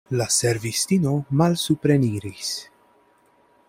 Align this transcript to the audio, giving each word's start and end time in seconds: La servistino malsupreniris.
La 0.19 0.25
servistino 0.35 1.13
malsupreniris. 1.43 2.53